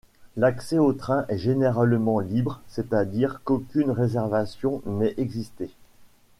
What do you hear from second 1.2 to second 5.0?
est généralement libre, c'est-à-dire qu'aucune réservation